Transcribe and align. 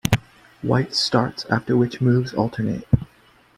White 0.63 0.95
starts, 0.95 1.45
after 1.45 1.77
which 1.77 2.01
moves 2.01 2.33
alternate. 2.33 2.87